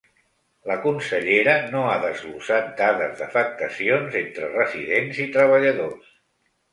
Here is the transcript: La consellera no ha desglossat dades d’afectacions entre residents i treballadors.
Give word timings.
La 0.69 0.75
consellera 0.85 1.51
no 1.73 1.83
ha 1.89 1.97
desglossat 2.05 2.71
dades 2.79 3.13
d’afectacions 3.19 4.17
entre 4.23 4.49
residents 4.55 5.21
i 5.27 5.29
treballadors. 5.37 6.09